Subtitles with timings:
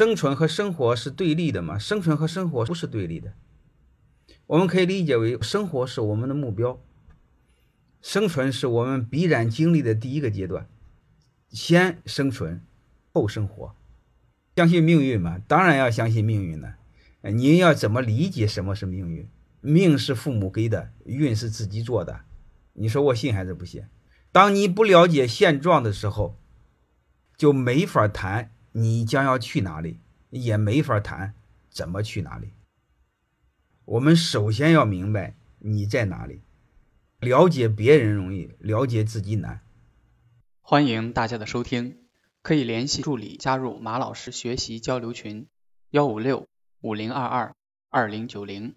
[0.00, 1.78] 生存和生活是对立的吗？
[1.78, 3.34] 生存和生活不是对立的。
[4.46, 6.80] 我们可以理解为，生活是我们的目标，
[8.00, 10.66] 生存是我们必然经历的第一个阶段，
[11.50, 12.62] 先生存，
[13.12, 13.74] 后生活。
[14.56, 15.38] 相信命运吗？
[15.46, 16.76] 当然要相信命运了。
[17.20, 19.28] 您要怎么理解什么是命运？
[19.60, 22.22] 命是父母给的，运是自己做的。
[22.72, 23.84] 你说我信还是不信？
[24.32, 26.38] 当你不了解现状的时候，
[27.36, 29.98] 就没法谈你将要去哪里，
[30.30, 31.34] 也没法谈
[31.68, 32.52] 怎么去哪里。
[33.84, 36.42] 我们首先要明白你在哪里，
[37.18, 39.60] 了解别人容易，了解自己难。
[40.60, 41.98] 欢迎大家的收听，
[42.42, 45.48] 可以联系助理加入马老师学习交流群：
[45.90, 46.46] 幺五六
[46.80, 47.54] 五零二二
[47.88, 48.76] 二零九零。